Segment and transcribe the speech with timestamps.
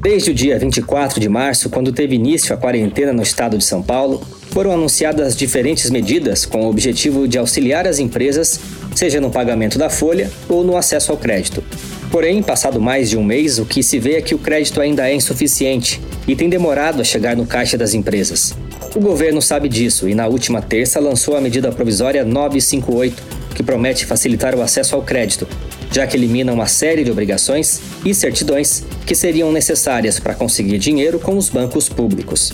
[0.00, 3.82] Desde o dia 24 de março, quando teve início a quarentena no estado de São
[3.82, 8.60] Paulo, foram anunciadas diferentes medidas com o objetivo de auxiliar as empresas,
[8.94, 11.64] seja no pagamento da folha ou no acesso ao crédito.
[12.12, 15.10] Porém, passado mais de um mês, o que se vê é que o crédito ainda
[15.10, 18.54] é insuficiente e tem demorado a chegar no caixa das empresas.
[18.94, 23.22] O governo sabe disso e na última terça lançou a medida provisória 958,
[23.52, 25.46] que promete facilitar o acesso ao crédito,
[25.90, 31.18] já que elimina uma série de obrigações e certidões que seriam necessárias para conseguir dinheiro
[31.18, 32.52] com os bancos públicos.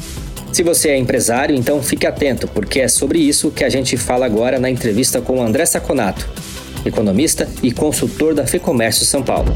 [0.53, 4.25] Se você é empresário, então fique atento, porque é sobre isso que a gente fala
[4.25, 6.29] agora na entrevista com André Saconato,
[6.87, 9.53] economista e consultor da FEComércio São Paulo.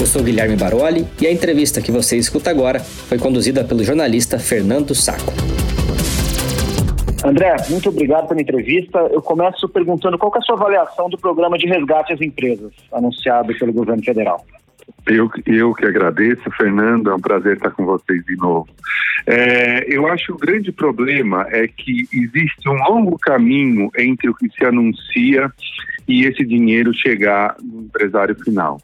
[0.00, 4.38] Eu sou Guilherme Baroli e a entrevista que você escuta agora foi conduzida pelo jornalista
[4.38, 5.55] Fernando Saco.
[7.26, 8.98] André, muito obrigado pela entrevista.
[9.12, 13.52] Eu começo perguntando qual é a sua avaliação do programa de resgate às empresas anunciado
[13.58, 14.44] pelo governo federal.
[15.04, 18.68] Eu, eu que agradeço, Fernando, é um prazer estar com vocês de novo.
[19.26, 24.34] É, eu acho que o grande problema é que existe um longo caminho entre o
[24.34, 25.50] que se anuncia
[26.06, 28.80] e esse dinheiro chegar no empresário final.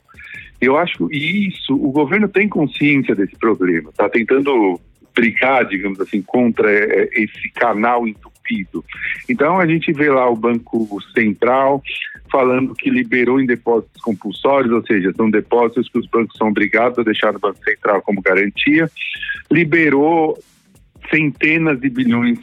[0.60, 4.80] Eu acho isso, o governo tem consciência desse problema, está tentando
[5.14, 8.06] brigar, digamos assim, contra é, esse canal
[9.28, 11.82] Então a gente vê lá o Banco Central
[12.30, 16.98] falando que liberou em depósitos compulsórios, ou seja, são depósitos que os bancos são obrigados
[16.98, 18.90] a deixar no Banco Central como garantia,
[19.50, 20.38] liberou
[21.10, 22.38] centenas de bilhões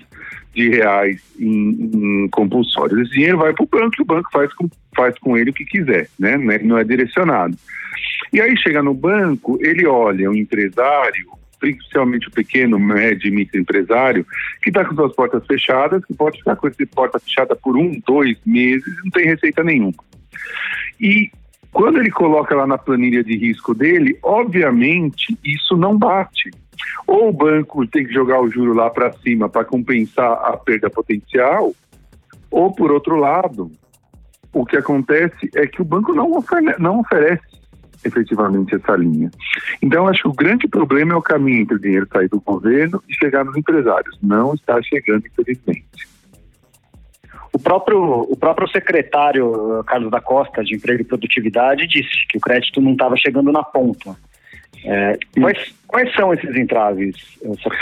[0.53, 3.02] de reais em, em compulsórios.
[3.02, 5.53] Esse dinheiro vai para o banco e o banco faz com, faz com ele o
[5.53, 6.38] que quiser, né?
[6.38, 7.58] Não é direcionado.
[8.31, 14.25] E aí chega no banco, ele olha o empresário, principalmente o pequeno, médio e microempresário,
[14.61, 18.01] que está com suas portas fechadas, que pode ficar com essa porta fechada por um,
[18.07, 19.93] dois meses e não tem receita nenhuma.
[20.99, 21.29] E
[21.71, 26.49] quando ele coloca lá na planilha de risco dele, obviamente isso não bate.
[27.05, 30.89] Ou o banco tem que jogar o juro lá para cima para compensar a perda
[30.89, 31.73] potencial,
[32.50, 33.72] ou por outro lado,
[34.51, 37.59] o que acontece é que o banco não, oferece, não oferece
[38.03, 39.29] efetivamente essa linha.
[39.81, 43.01] Então, acho que o grande problema é o caminho entre o dinheiro sair do governo
[43.07, 44.17] e chegar nos empresários.
[44.21, 46.07] Não está chegando, infelizmente.
[47.51, 52.41] O próprio, o próprio secretário Carlos da Costa, de Emprego e Produtividade, disse que o
[52.41, 54.16] crédito não estava chegando na ponta.
[54.85, 57.16] É, quais, quais são esses entraves,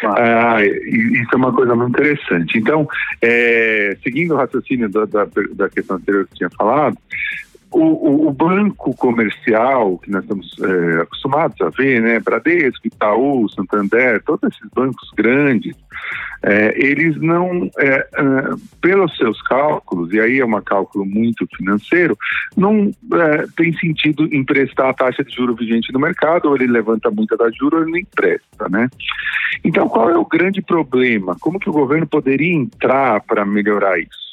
[0.04, 2.58] ah, Isso é uma coisa muito interessante.
[2.58, 2.88] Então,
[3.22, 6.98] é, seguindo o raciocínio da, da, da questão anterior que tinha falado,
[7.72, 13.48] o, o, o, banco comercial que nós estamos é, acostumados a ver, né, Bradesco, Itaú,
[13.50, 15.76] Santander, todos esses bancos grandes,
[16.44, 18.08] é, eles não, é, é
[18.80, 22.18] pelos seus cálculos, e aí é um cálculo muito financeiro,
[22.56, 27.12] não é, tem sentido emprestar a taxa de juro vigente no mercado, ou ele levanta
[27.12, 28.90] muita da juro ou ele não empresta, né?
[29.64, 31.36] Então, qual é o grande problema?
[31.40, 34.28] Como que o governo poderia entrar para melhorar isso?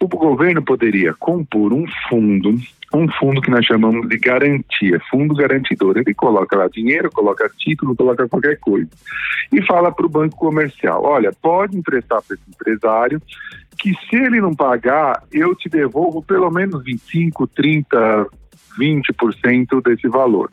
[0.00, 2.54] O governo poderia compor um fundo,
[2.94, 5.96] um fundo que nós chamamos de garantia, fundo garantidor.
[5.96, 8.90] Ele coloca lá dinheiro, coloca título, coloca qualquer coisa.
[9.52, 13.22] E fala para o banco comercial: olha, pode emprestar para esse empresário,
[13.78, 18.26] que se ele não pagar, eu te devolvo pelo menos 25, 30,
[18.78, 20.50] 20% desse valor.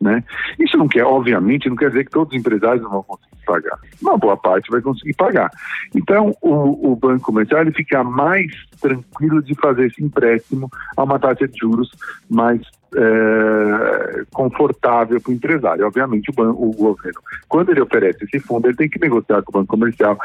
[0.00, 0.22] Né?
[0.58, 3.78] Isso não quer, obviamente, não quer dizer que todos os empresários não vão conseguir pagar.
[4.02, 5.50] Uma boa parte vai conseguir pagar.
[5.94, 8.46] Então, o, o banco comercial ele fica mais
[8.80, 11.90] tranquilo de fazer esse empréstimo a uma taxa de juros
[12.28, 12.60] mais
[12.94, 15.86] é, confortável para o empresário.
[15.86, 19.50] Obviamente, o, banco, o governo, quando ele oferece esse fundo, ele tem que negociar com
[19.50, 20.18] o banco comercial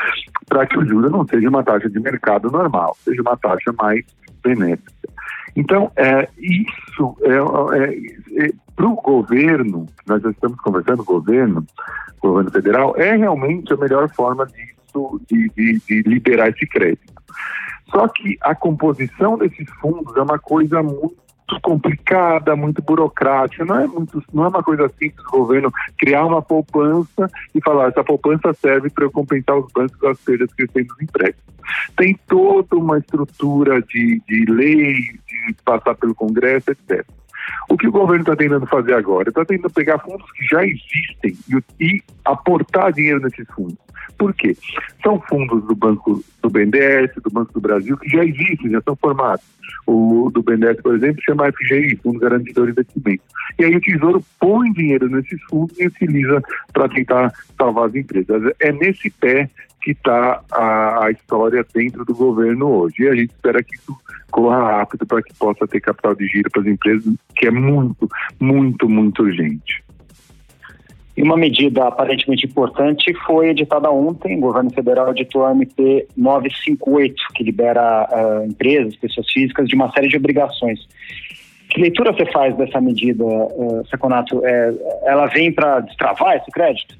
[0.47, 4.05] para que o juro não seja uma taxa de mercado normal, seja uma taxa mais
[4.43, 4.91] benéfica.
[5.55, 11.65] Então, é, isso é, é, é para o governo, nós estamos conversando, governo,
[12.19, 17.13] governo federal, é realmente a melhor forma disso, de, de, de liberar esse crédito.
[17.89, 21.21] Só que a composição desses fundos é uma coisa muito
[21.61, 23.65] complicada, muito burocrática.
[23.65, 27.89] Não é muito, não é uma coisa simples o governo criar uma poupança e falar
[27.89, 31.51] essa poupança serve para eu compensar os bancos das perdas que têm nos empréstimos.
[31.97, 37.05] Tem toda uma estrutura de, de lei, de passar pelo Congresso, etc.
[37.69, 39.29] O que o governo está tentando fazer agora?
[39.29, 43.77] Está tentando pegar fundos que já existem e, e, aportar dinheiro nesses fundos.
[44.17, 44.55] Por quê?
[45.01, 48.95] São fundos do Banco do BNDES, do Banco do Brasil, que já existem, já são
[48.95, 49.45] formados.
[49.87, 53.23] O do BNDES, por exemplo, chama FGI, Fundo Garantidor de Investimento.
[53.57, 56.41] E aí o Tesouro põe dinheiro nesses fundos e utiliza
[56.73, 58.53] para tentar salvar as empresas.
[58.59, 59.49] É nesse pé
[59.81, 63.03] que está a, a, história dentro do governo hoje.
[63.03, 63.95] E a gente espera que isso
[64.29, 68.09] corra rápido para que possa ter capital de giro para as empresas, que é muito,
[68.39, 69.83] muito, muito urgente.
[71.15, 77.15] E uma medida aparentemente importante foi editada ontem, o governo federal editou a MP 958,
[77.35, 80.79] que libera uh, empresas, pessoas físicas de uma série de obrigações.
[81.69, 84.45] Que leitura você faz dessa medida, uh, Seconato?
[84.45, 84.73] É,
[85.03, 86.95] ela vem para destravar esse crédito?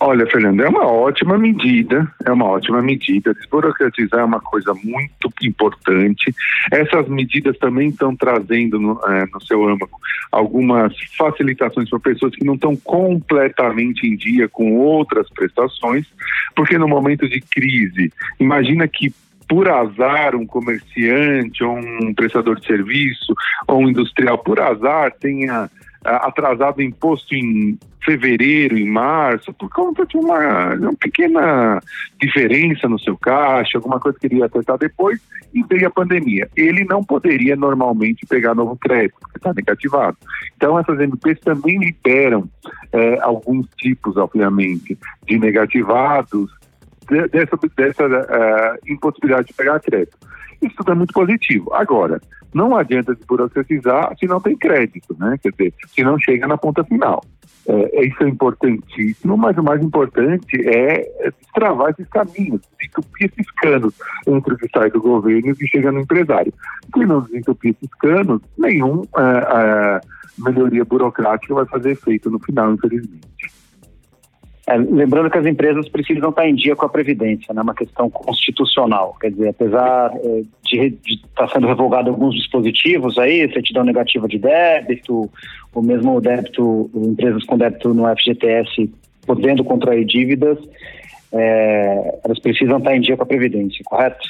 [0.00, 3.34] Olha, Fernando, é uma ótima medida, é uma ótima medida.
[3.34, 6.34] Desburocratizar é uma coisa muito importante.
[6.72, 9.90] Essas medidas também estão trazendo no, é, no seu âmbito
[10.30, 16.06] algumas facilitações para pessoas que não estão completamente em dia com outras prestações,
[16.56, 19.12] porque no momento de crise, imagina que
[19.48, 23.34] por azar um comerciante ou um prestador de serviço
[23.68, 25.70] ou um industrial por azar tenha
[26.04, 31.80] atrasado imposto em fevereiro, em março, por conta de uma, uma pequena
[32.20, 35.20] diferença no seu caixa, alguma coisa que ele ia acertar depois,
[35.54, 36.48] e veio a pandemia.
[36.56, 40.16] Ele não poderia normalmente pegar novo crédito, porque está negativado.
[40.56, 42.48] Então, essas MPs também liberam
[42.92, 46.50] é, alguns tipos, obviamente, de negativados
[47.30, 50.16] dessa, dessa uh, impossibilidade de pegar crédito.
[50.62, 51.72] Isso tudo é muito positivo.
[51.74, 52.20] Agora,
[52.54, 55.36] não adianta desburocratizar se não tem crédito, né?
[55.42, 57.22] Quer dizer, se não chega na ponta final.
[57.66, 63.50] É, isso é importantíssimo, mas o mais importante é, é destravar esses caminhos, desentupir esses
[63.52, 63.94] canos
[64.26, 66.52] entre o que sai do governo e o que chega no empresário.
[66.92, 70.00] Se não desentupir esses canos, nenhum é, é,
[70.38, 73.61] melhoria burocrática vai fazer efeito no final, infelizmente.
[74.66, 77.74] É, lembrando que as empresas precisam estar em dia com a Previdência, é né, uma
[77.74, 79.16] questão constitucional.
[79.20, 84.38] Quer dizer, apesar é, de estar tá sendo revogado alguns dispositivos aí, certidão negativa de
[84.38, 85.28] débito,
[85.74, 88.88] ou mesmo débito, empresas com débito no FGTS
[89.26, 90.58] podendo contrair dívidas,
[91.32, 94.28] é, elas precisam estar em dia com a Previdência, correto?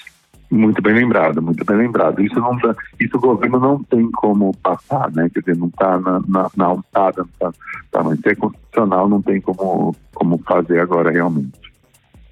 [0.52, 2.22] Muito bem lembrado, muito bem lembrado.
[2.22, 5.30] Isso não tá, isso o governo não tem como passar, né?
[5.32, 7.52] Quer dizer, não está na, na, na alçada, não está
[7.90, 11.58] tá, mas é constitucional, não tem como, como fazer agora realmente.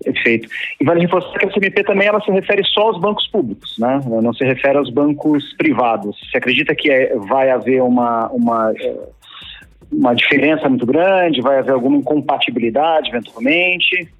[0.04, 0.50] Perfeito.
[0.78, 4.02] E vale reforçar que a CMP também ela se refere só aos bancos públicos, né?
[4.04, 6.14] Ela não se refere aos bancos privados.
[6.30, 8.96] Você acredita que é, vai haver uma, uma, é,
[9.90, 11.40] uma diferença muito grande?
[11.40, 14.10] Vai haver alguma incompatibilidade eventualmente?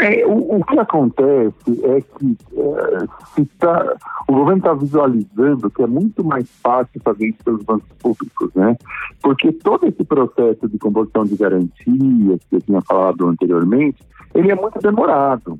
[0.00, 3.96] É, o, o, que acontece é que é, tá,
[4.28, 8.76] o governo está visualizando que é muito mais fácil fazer isso pelos bancos públicos, né?
[9.20, 14.00] Porque todo esse processo de composição de garantias que eu tinha falado anteriormente,
[14.36, 15.58] ele é muito demorado.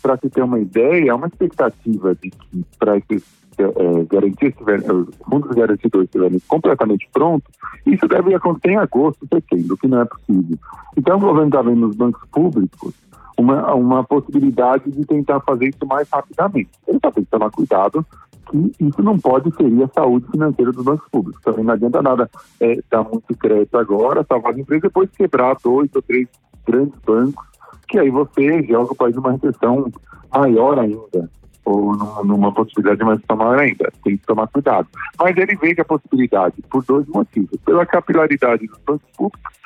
[0.00, 3.24] Para se ter uma ideia, há uma expectativa de que para esses
[3.58, 7.52] é, garantias tiverem, os fundos garantidores estiverem completamente prontos,
[7.84, 10.56] isso deve acontecer em agosto, setembro, que não é possível.
[10.96, 12.94] Então o governo está vendo nos bancos públicos
[13.40, 16.70] uma, uma possibilidade de tentar fazer isso mais rapidamente.
[16.86, 18.04] Ele só tem que tomar cuidado
[18.50, 21.42] que isso não pode ferir a saúde financeira dos bancos públicos.
[21.42, 25.88] Também não adianta nada é, dar muito crédito agora, salvar as empresas, depois quebrar dois
[25.94, 26.28] ou três
[26.66, 27.46] grandes bancos,
[27.88, 29.90] que aí você joga o país numa recessão
[30.32, 31.30] maior ainda,
[31.64, 31.94] ou
[32.24, 33.92] numa possibilidade de uma recessão maior ainda.
[34.02, 34.88] Tem que tomar cuidado.
[35.18, 37.58] Mas ele veio a possibilidade por dois motivos.
[37.64, 39.60] Pela capilaridade dos bancos públicos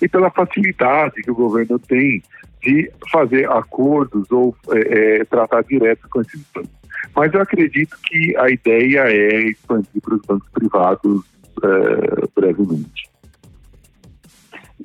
[0.00, 2.22] e pela facilidade que o governo tem
[2.62, 6.70] de fazer acordos ou é, é, tratar direto com esses bancos.
[7.14, 11.24] Mas eu acredito que a ideia é expandir para os bancos privados
[11.62, 13.10] é, brevemente.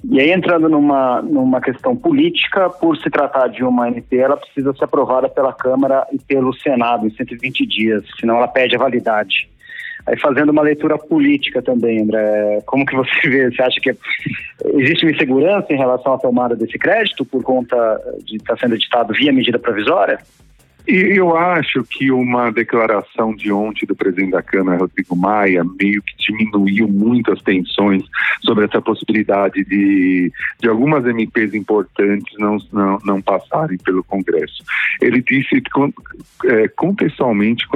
[0.03, 4.73] E aí, entrando numa, numa questão política, por se tratar de uma MP, ela precisa
[4.73, 9.49] ser aprovada pela Câmara e pelo Senado em 120 dias, senão ela perde a validade.
[10.07, 13.49] Aí fazendo uma leitura política também, André, como que você vê?
[13.49, 13.95] Você acha que
[14.75, 17.75] existe uma insegurança em relação à tomada desse crédito por conta
[18.23, 20.19] de estar sendo editado via medida provisória?
[20.87, 26.01] E eu acho que uma declaração de ontem do presidente da Câmara, Rodrigo Maia, meio
[26.03, 28.03] que diminuiu muito as tensões
[28.43, 34.63] sobre essa possibilidade de, de algumas MPs importantes não, não, não passarem pelo Congresso.
[35.01, 35.59] Ele disse
[36.45, 37.67] é, contextualmente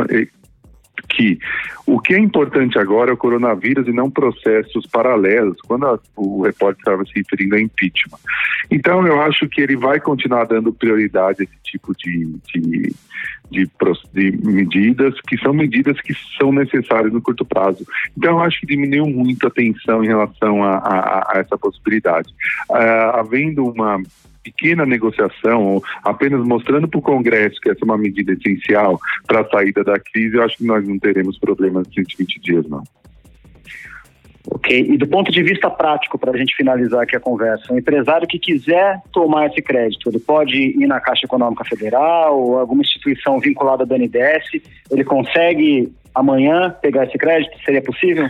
[1.85, 6.43] o que é importante agora é o coronavírus e não processos paralelos, quando a, o
[6.43, 8.19] repórter estava se referindo a impeachment.
[8.69, 12.93] Então, eu acho que ele vai continuar dando prioridade a esse tipo de, de,
[13.51, 13.69] de,
[14.13, 17.85] de medidas, que são medidas que são necessárias no curto prazo.
[18.17, 22.29] Então, eu acho que diminuiu muito a tensão em relação a, a, a essa possibilidade.
[22.69, 24.01] Uh, havendo uma
[24.43, 29.41] pequena negociação, ou apenas mostrando para o Congresso que essa é uma medida essencial para
[29.41, 32.83] a saída da crise, eu acho que nós não teremos problemas de 120 dias, não.
[34.51, 37.77] Ok, e do ponto de vista prático, para a gente finalizar aqui a conversa, um
[37.77, 42.81] empresário que quiser tomar esse crédito, ele pode ir na Caixa Econômica Federal ou alguma
[42.81, 47.51] instituição vinculada da NDS, ele consegue amanhã pegar esse crédito?
[47.63, 48.29] Seria possível?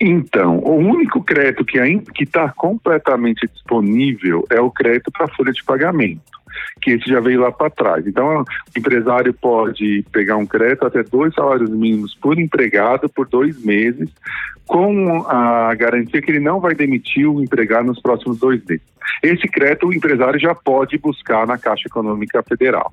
[0.00, 1.78] Então, o único crédito que
[2.14, 6.39] que está completamente disponível é o crédito para folha de pagamento
[6.80, 8.06] que esse já veio lá para trás.
[8.06, 13.62] Então, o empresário pode pegar um crédito até dois salários mínimos por empregado por dois
[13.64, 14.08] meses,
[14.66, 18.89] com a garantia que ele não vai demitir o empregado nos próximos dois meses.
[19.22, 22.92] Esse crédito o empresário já pode buscar na Caixa Econômica Federal.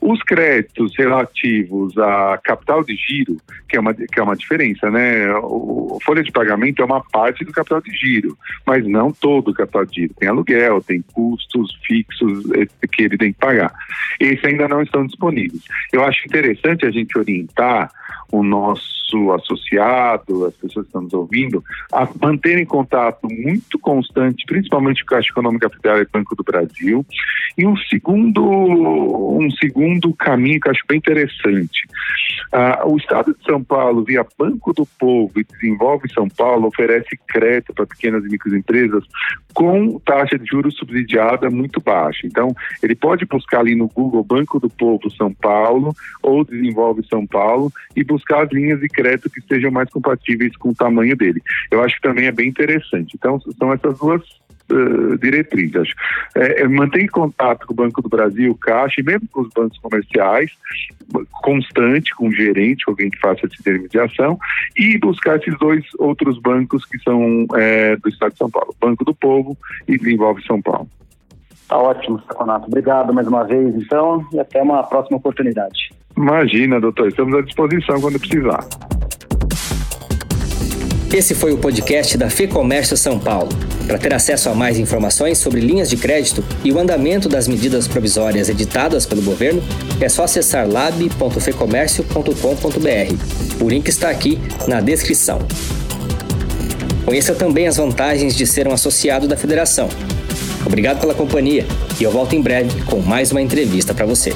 [0.00, 3.36] Os créditos relativos a capital de giro,
[3.68, 5.32] que é uma, que é uma diferença, né?
[5.36, 9.54] O, folha de pagamento é uma parte do capital de giro, mas não todo o
[9.54, 10.14] capital de giro.
[10.14, 12.44] Tem aluguel, tem custos fixos
[12.92, 13.72] que ele tem que pagar.
[14.18, 15.62] Esses ainda não estão disponíveis.
[15.92, 17.90] Eu acho interessante a gente orientar
[18.30, 19.01] o nosso
[19.32, 25.18] associado, as pessoas que estão nos ouvindo, a manterem contato muito constante, principalmente com a
[25.18, 27.04] Caixa Econômica Federal e Banco do Brasil.
[27.56, 31.86] E um segundo, um segundo caminho que eu acho bem interessante.
[32.52, 37.18] Ah, o Estado de São Paulo, via Banco do Povo e Desenvolve São Paulo, oferece
[37.28, 39.04] crédito para pequenas e microempresas
[39.52, 42.26] com taxa de juros subsidiada muito baixa.
[42.26, 47.26] Então, ele pode buscar ali no Google Banco do Povo São Paulo ou Desenvolve São
[47.26, 51.42] Paulo e buscar as linhas de crédito que sejam mais compatíveis com o tamanho dele.
[51.70, 53.14] Eu acho que também é bem interessante.
[53.16, 54.22] Então, são essas duas
[54.70, 55.92] uh, diretrizes.
[56.34, 59.78] É, é, manter contato com o Banco do Brasil, Caixa e mesmo com os bancos
[59.78, 60.50] comerciais,
[61.30, 64.38] constante com o gerente, alguém que faça essa intermediação,
[64.76, 69.04] e buscar esses dois outros bancos que são é, do Estado de São Paulo, Banco
[69.04, 69.56] do Povo
[69.86, 70.88] e Desenvolve São Paulo.
[71.68, 72.66] Tá ótimo, Saconato.
[72.66, 75.90] Obrigado mais uma vez, então, e até uma próxima oportunidade.
[76.22, 78.64] Imagina, doutor, estamos à disposição quando precisar.
[81.12, 83.48] Esse foi o podcast da FEComércio São Paulo.
[83.88, 87.88] Para ter acesso a mais informações sobre linhas de crédito e o andamento das medidas
[87.88, 89.60] provisórias editadas pelo governo,
[90.00, 93.60] é só acessar lab.fecomércio.com.br.
[93.60, 94.38] O link está aqui
[94.68, 95.40] na descrição.
[97.04, 99.88] Conheça também as vantagens de ser um associado da federação.
[100.64, 101.66] Obrigado pela companhia
[102.00, 104.32] e eu volto em breve com mais uma entrevista para você.